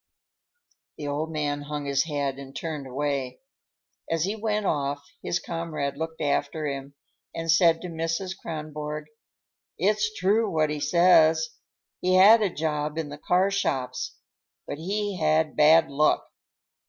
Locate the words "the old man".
0.97-1.61